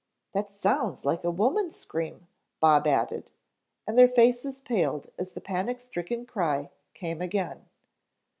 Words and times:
"That 0.33 0.49
sounds 0.49 1.05
like 1.05 1.23
a 1.23 1.29
woman's 1.29 1.75
scream," 1.75 2.25
Bob 2.59 2.87
added, 2.87 3.29
and 3.87 3.95
their 3.95 4.07
faces 4.07 4.59
paled 4.59 5.11
as 5.19 5.33
the 5.33 5.41
panic 5.41 5.79
stricken 5.79 6.25
cry 6.25 6.71
came 6.95 7.21
again. 7.21 7.67